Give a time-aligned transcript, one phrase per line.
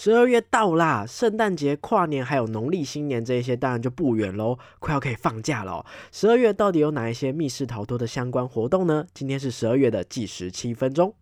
[0.00, 5.84] 十二月到啦，圣诞节、跨年还有农历新年这一些，当然就不远喽，快要可以放假了。
[6.12, 9.04] 十二月到底有哪一些密室逃脱的相关活动呢？
[9.12, 11.12] 今天是十二月的计时七分钟。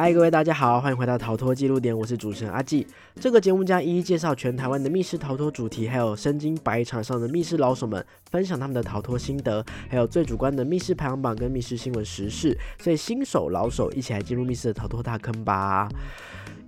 [0.00, 2.86] 嗨，各位大家好，欢迎回到逃脱记录点，我是主持人阿纪。
[3.16, 12.56] 这个节目将一一介绍全台湾的密室逃脱主题，还有身经百场上的密室老手们分享他们的逃脱心得，还有最主观的密室排行榜跟密室新闻时事。
[12.78, 15.88] 所以新手老手一起来进入密室的逃脱大坑吧！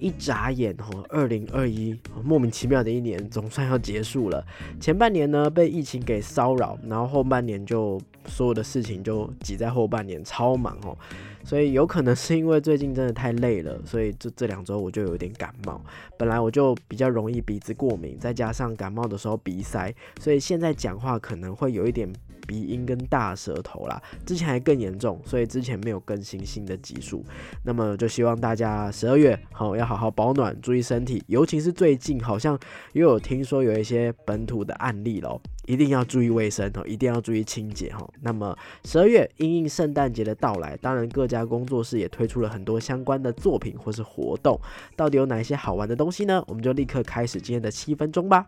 [0.00, 4.44] 一眨眼哦，二零二一莫名其妙的一年总算要结束了。
[4.80, 10.98] 前半年呢被疫情给骚扰，然后后半年就所有的事情就挤在后半年，超忙哦。
[11.44, 15.82] 所以有可能是因为最近真的太累了，所以这这两周我就有点感冒。
[16.18, 22.12] 本来我就比较容易鼻子过敏，再加上感冒的时候鼻塞，所以现在讲话可能会有一点
[22.46, 24.00] 鼻音跟大舌头啦。
[24.26, 27.24] 之前还更严重，所以之前没有更新新的集数。
[27.64, 32.58] 那么就希望大家十二月好要好好保暖，注意身体，尤其是最近好像
[32.92, 35.40] 又有听说有一些本土的案例喽。
[35.66, 38.08] 一定要注意卫生哦，一定要注意清洁哈。
[38.20, 44.58] 那么十二月因应圣诞节的到来，当然各家工作室也推出了很多相关的作品或是活动。
[44.96, 46.42] 到底有哪一些好玩的东西呢？
[46.46, 48.46] 我们就立刻开始今天的七分钟吧。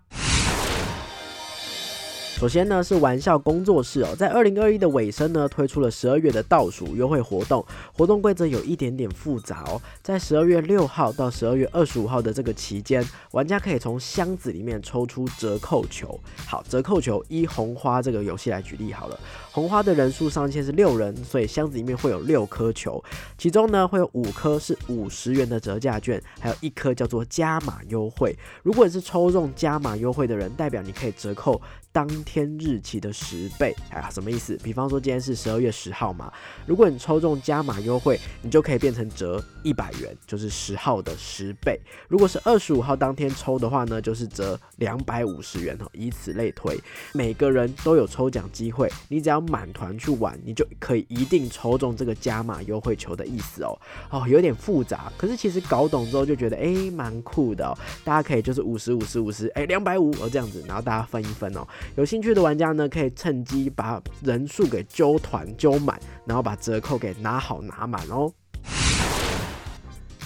[2.42, 7.64] 首先呢是玩笑工作室哦，在二零二一的尾声呢推出了十二月的倒数优惠活动，
[7.96, 9.80] 活动规则有一点点复杂哦。
[10.02, 16.18] 在十二月六号到十二月二十五号的这个期间，玩家可以从箱子里面抽出折扣球。
[16.44, 19.16] 好，折扣球依红花这个游戏来举例好了，
[19.52, 23.00] 红花的人数上限是六人，所以箱子里面会有六颗球，
[23.38, 28.36] 其中呢会有五颗是五十元的折价券，还有一颗叫做加码优惠。
[28.64, 31.62] 如果你是抽中加码优惠的人，代表你可以折扣。
[31.94, 34.58] 当天天日期的十倍，哎呀，什么意思？
[34.62, 36.32] 比方说今天是十二月十号嘛，
[36.64, 41.78] 如果你抽中加码优惠，你就可以变成折一百元，就是十号的十倍。
[42.08, 46.80] 如果是二十五号当天抽的话呢，就是折两百五十元哦，以此类推。
[47.12, 53.78] 每个人都有抽奖机会，你只要满团去玩，你就可以一定抽中这个加码优惠球的意思哦。
[54.08, 57.76] 哦，有点复杂，可是其实搞懂之后就觉得哎，蛮酷的哦。
[58.02, 61.68] 大家可以就是五十五十五十，哎，两百五哦这样子，然后大家分一分哦。
[61.96, 68.32] 有兴去的玩家呢，可以趁机把人数给揪团揪满，然后把折扣给拿好拿满哦。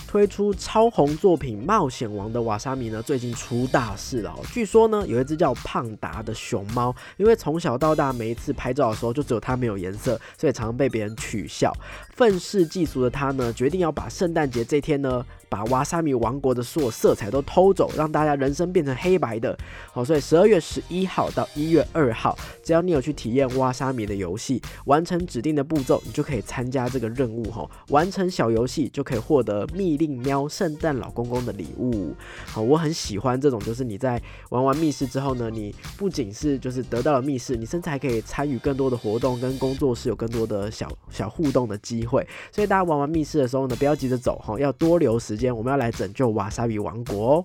[0.06, 4.34] 推出超红作品《冒险王》的瓦莎米呢，最近出大事了。
[4.53, 11.72] 据说呢，有一只叫胖达的熊猫，因为从小到大每一次拍照的时候就只有它没有颜色，所以常常被别人取笑。
[12.15, 15.25] 愤世嫉俗的他呢，决定要把圣诞节这天呢。
[15.49, 19.56] 把瓦萨米王国的所有色彩都偷走，让大家人生变成黑白的。
[19.93, 27.49] 好， 所以十二月十一号到一月二号，只要你有去体验瓦萨米的游戏，完成指定的步骤，你就可以参加这个任务。
[27.49, 29.65] 哈，完成小游戏就可以获得
[29.97, 32.12] 令喵圣诞老公公的礼物。
[32.47, 34.21] 好，我很喜欢这种，就是你在
[34.51, 42.27] 玩完密室之后呢，你不仅是就是得到了密室，你甚至还可以参与更多的活动，跟工作室有更多的小小互动的机会。
[42.51, 45.37] 所以大家玩完密室的时候呢，不要急着走哈，要多留时。
[45.37, 47.45] 间我们要来拯救瓦莎比王国哦。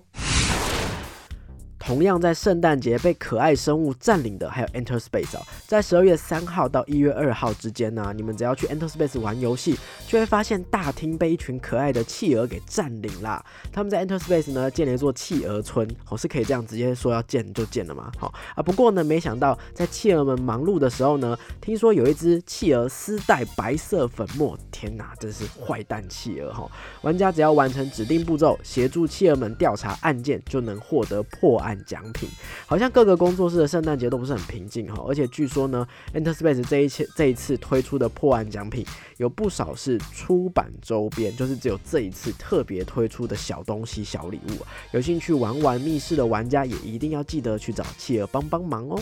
[1.84, 9.76] 同样在圣诞节被可爱生物占领的还有 Enter Space 哦，在十二月三号到一月二号之间呢，你们只要去 Enter Space 玩游戏，
[10.06, 13.44] 就会发现大厅被一群可爱的企鹅给占领啦。
[13.72, 18.12] 他们在 Enter Space 呢建了一座企鹅村，哦，是可以这样直接说要建就建了吗？
[18.16, 26.70] 好啊，不过呢，没想到在企鹅们忙碌的时候呢，听说有一只企鹅私带白色粉末，天哪，真是坏蛋企鹅哈！
[27.00, 31.71] 玩家只要完成指定步骤，协助企鹅们调查案件，就能获得破案。
[31.84, 32.28] 奖品
[32.66, 38.84] 好像各个工作室的圣诞节都不是很平静哈，而且据说呢，Enter Space 这一次这一次推出的破案奖品
[39.18, 44.66] 有不少是出版周边，就是只有这一次特别推出的小东西、小礼物。
[44.92, 49.00] 有兴趣玩玩密室的玩家也一定要记得去找企鹅帮帮忙哦。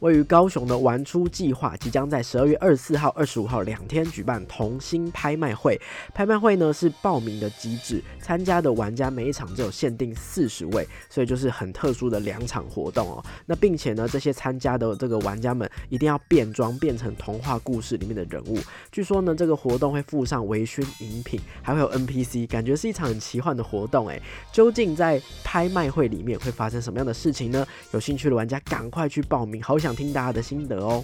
[0.00, 5.80] 位于高雄的玩出计划即将在十二月二十四号、二十五号两天举办同心拍卖会。
[6.14, 13.24] 拍卖会呢是报名的机制，参加的玩家每一场只有限定四十位，所以就是很特殊的两场活动哦。
[13.46, 18.56] 那并且呢，这些参加的这个玩家们一定要变装变成童话故事里面的人物。
[18.92, 24.22] 据说呢，这个活动会附上微醺饮品，还会有 NPC，感觉是一场很奇幻的活动诶，
[24.52, 27.66] 究竟在拍卖会里面会发生什么样的事情呢？
[27.90, 29.87] 有兴趣的玩家赶快去报名，好想。
[29.88, 31.02] 想听大家的心得哦。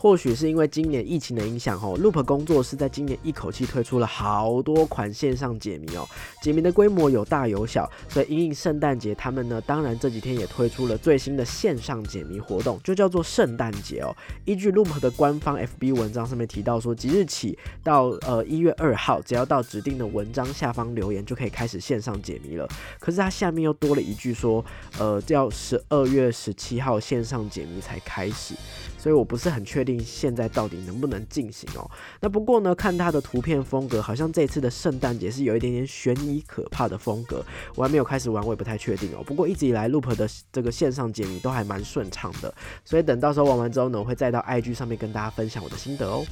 [0.00, 6.08] 或许是因为今年疫情的影响哦，Loop 工作室在今年一口气推出了好多款线上解谜哦，
[6.40, 14.16] 解谜的规模有大有小，所以因应圣诞节，他们呢当然这几天也推出了最新的线上解谜活动，就叫做圣诞节哦。
[14.46, 22.66] 依据 Loop 的官方 FB 文章上面提到说，即日起到呃一月二号，只要到指定的文章下方留言，就可以开始线上解谜了。
[22.98, 24.64] 可是它下面又多了一句说，
[24.98, 28.54] 呃，要十二月十七号线上解谜才开始。
[29.00, 31.90] 所以我不是很确定现在到底能不能进行哦。
[32.20, 37.42] 那不过呢，看它的图片风格，好像这次的圣诞节是有一点点悬疑可怕的风格。
[37.74, 39.22] 我还没有开始玩，我也不太确定哦。
[39.24, 42.52] 不过一直以来，Loop 的这个线上解谜都还蛮顺畅的。
[42.84, 46.22] 所以等到时候玩完之后呢，我会再到 IG 上面跟大家分享我的心得哦。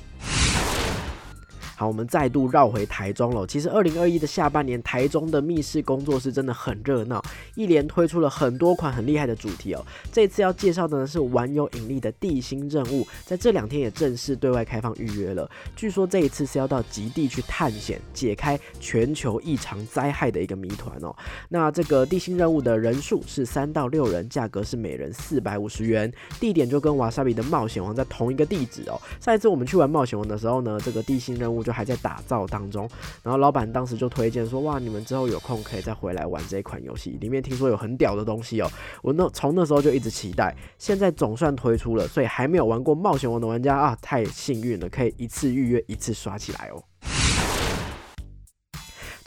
[1.78, 3.46] 好，我们再度绕回台中了。
[3.46, 7.22] 其实二零二一的下半年，台中的密室工作室真的很热闹，
[7.54, 9.86] 一连推出了很多款很厉害的主题哦。
[10.10, 15.48] 这次要介绍的呢是玩有引力的地心任务，在这两天也正式对外开放预约了。
[15.76, 21.14] 据说这一次是要到极地去探险，解开全球异常灾害的一个谜团哦。
[21.48, 29.00] 那这个地心任务的人数是三到六人，价格是每人四百五十元，地点就跟瓦萨比的冒险王在同一个地址哦。
[29.20, 31.62] 上一次我们去玩冒险王的时候呢，这个地心任务。
[31.68, 32.88] 就还在打造当中，
[33.22, 38.70] 然后老板当时就推荐说：“哇，你们之后有空可以再回来玩这一款游戏，里面听说有很屌的东西哦。”
[39.02, 46.82] 我那从那时候就一直期待，现在总算推出了，所以还没有玩过冒险王的玩家啊，太幸运了，可以一次预约一次刷起来哦。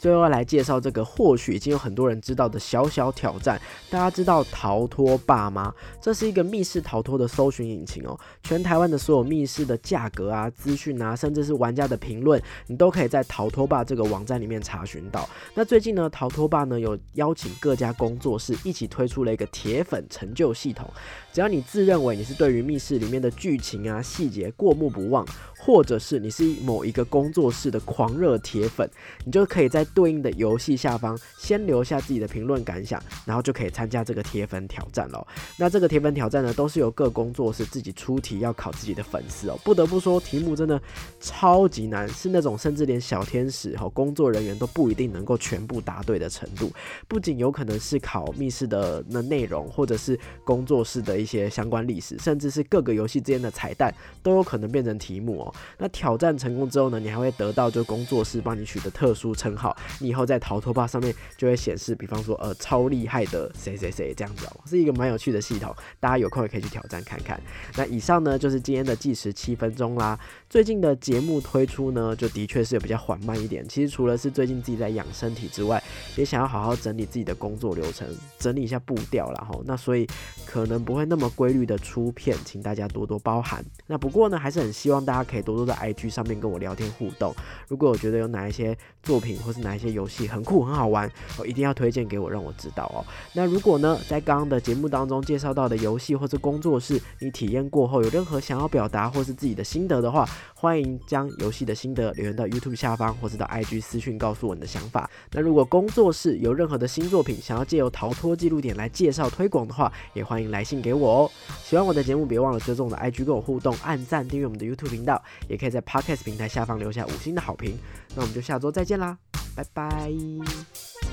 [0.02, 3.60] 最后来介绍这个，或许已经有很多人知道的小小挑战。
[3.88, 5.72] 大家知道逃脱吧吗？
[6.00, 8.18] 这是一个密室逃脱的搜寻引擎哦。
[8.42, 15.28] 全台湾的所有密室的价格啊、资讯啊，甚至是玩家的评论，你都可以在逃脱吧这个网站里面查询到。
[15.54, 20.90] 那最近呢，逃脱吧呢有邀请各家工作室一起推出了一个铁粉成就系统。
[21.32, 25.24] 只要你自认为你是对于密室里面的剧情啊细节过目不忘。
[25.64, 28.90] 或者是你是某一个工作室的狂热铁粉，
[29.24, 35.26] 你就可以在对应的游戏下方先留下自己的评论感想，然后就可以参加这个铁粉挑战喽。
[35.56, 39.58] 那这个铁粉挑战呢，都是由各工作室自己出题要考自己的粉丝哦。
[39.64, 40.80] 不得不说，题目真的
[41.20, 46.72] 超级难，是那种甚至连小天使和工作人员都不一定能够全部答对的程度。
[47.06, 55.54] 不仅有可能是考密室的那内容，或者是工作室的一些相关历史，甚至是各个游戏之间的彩蛋，都有可能变成题目哦。
[55.78, 67.40] 那挑战成功之后呢，你还会得到就工作室帮你取的特殊称号，你以后在逃脱吧上面就会显示，比方说呃超厉害的谁谁谁这样子哦，是一个蛮有趣的系统，大家有空也可以去挑战看看。
[67.76, 70.18] 那以上呢就是今天的计时七分钟啦。
[70.48, 73.66] 最近的节目推出呢，就的确是比较缓慢一点。
[73.66, 75.82] 其实除了是最近自己在养身体之外，
[76.16, 78.06] 也想要好好整理自己的工作流程，
[78.38, 79.46] 整理一下步调啦。
[79.50, 79.58] 哈。
[79.64, 80.06] 那所以
[80.44, 83.64] 可能不会那么规律的出片，请大家多多包涵。
[83.86, 87.34] 那不过呢，还是很希望大家可以多多在 IG 上面跟我聊天互动。
[87.68, 93.04] 如果我觉得有哪一些作品或是哪一些游戏很酷很好玩，我一定要推荐给我，让我知道哦。
[93.32, 105.10] 那如果呢，在刚刚的节目当中介绍到的游戏或是工作室，你体验过后有任何想要表达或是自己的心得的话，欢迎将游戏的心得留言到 YouTube 下方，或是到 IG 私讯告诉我你的想法。
[105.32, 111.30] 那如果工作室有任何的新作品想要借由逃脱记录点来介绍推广的话，也欢迎来信给我哦。
[111.64, 117.76] 喜欢我的节目，别忘了追踪我的 IG 跟我互动，按赞订阅我们的 YouTube 频道，也可以在 Podcast 平台下方留下五星的好评。
[118.14, 119.16] 那我们就下周再见啦，
[119.54, 121.11] 拜拜。